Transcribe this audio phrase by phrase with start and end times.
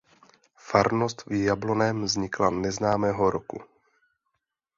[0.55, 3.63] Farnost v Jablonném vznikla neznámého roku.